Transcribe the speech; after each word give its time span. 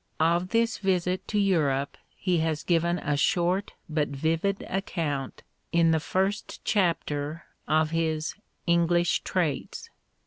Of 0.19 0.49
this 0.49 0.79
visit 0.79 1.27
to 1.27 1.37
Europe 1.37 1.95
he 2.15 2.39
has 2.39 2.63
given 2.63 2.97
a 2.97 3.15
short 3.15 3.73
but 3.87 4.07
vivid 4.07 4.65
account 4.67 5.43
in 5.71 5.91
the 5.91 5.99
first 5.99 6.65
chapter 6.65 7.43
of 7.67 7.91
his 7.91 8.33
"English 8.65 9.19
Traits." 9.23 9.91